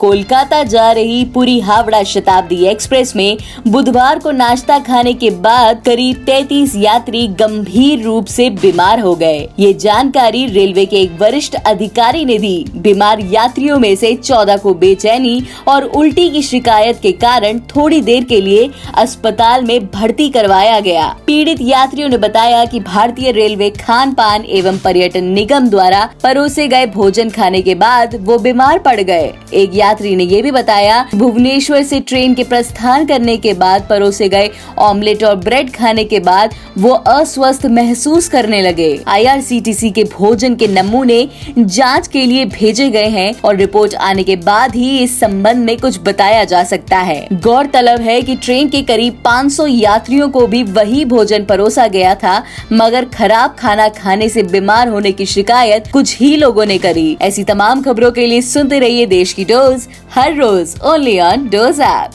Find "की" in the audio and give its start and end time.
16.30-16.42, 55.12-55.26, 59.32-59.44